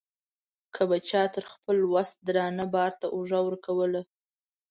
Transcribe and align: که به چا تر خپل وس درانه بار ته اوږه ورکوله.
که 0.73 0.81
به 0.89 0.97
چا 1.09 1.23
تر 1.33 1.43
خپل 1.53 1.77
وس 1.93 2.09
درانه 2.27 2.65
بار 2.73 2.91
ته 2.99 3.05
اوږه 3.15 3.39
ورکوله. 3.43 4.01